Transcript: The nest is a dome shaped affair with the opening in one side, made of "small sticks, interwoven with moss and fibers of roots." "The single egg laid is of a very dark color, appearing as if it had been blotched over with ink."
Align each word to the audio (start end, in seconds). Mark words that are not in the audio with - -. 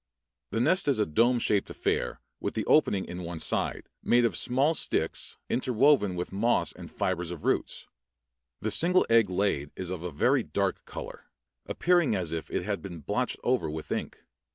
The 0.49 0.59
nest 0.59 0.87
is 0.87 0.97
a 0.97 1.05
dome 1.05 1.37
shaped 1.37 1.69
affair 1.69 2.21
with 2.39 2.55
the 2.55 2.65
opening 2.65 3.05
in 3.05 3.21
one 3.21 3.39
side, 3.39 3.87
made 4.01 4.25
of 4.25 4.35
"small 4.35 4.73
sticks, 4.73 5.37
interwoven 5.47 6.15
with 6.15 6.31
moss 6.33 6.73
and 6.73 6.91
fibers 6.91 7.29
of 7.29 7.45
roots." 7.45 7.85
"The 8.61 8.71
single 8.71 9.05
egg 9.11 9.29
laid 9.29 9.69
is 9.75 9.91
of 9.91 10.01
a 10.01 10.09
very 10.11 10.41
dark 10.41 10.85
color, 10.85 11.25
appearing 11.67 12.15
as 12.15 12.31
if 12.31 12.49
it 12.49 12.63
had 12.63 12.81
been 12.81 13.01
blotched 13.01 13.37
over 13.43 13.69
with 13.69 13.91
ink." 13.91 14.23